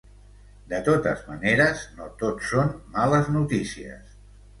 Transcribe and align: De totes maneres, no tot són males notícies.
De 0.69 0.77
totes 0.85 1.19
maneres, 1.27 1.83
no 1.99 2.07
tot 2.21 2.41
són 2.53 2.73
males 2.95 3.29
notícies. 3.37 4.17